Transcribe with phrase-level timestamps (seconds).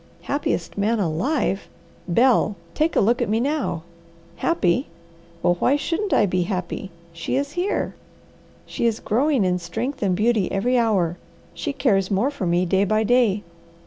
[0.23, 1.67] Happiest man alive!
[2.07, 3.83] Bel, take a look at me now!
[4.37, 4.87] Happy!
[5.43, 6.89] Well, why shouldn't I be happy?
[7.13, 7.93] She is here.
[8.65, 11.17] She is growing in strength and beauty every hour.
[11.53, 13.43] She cares more for me day by day.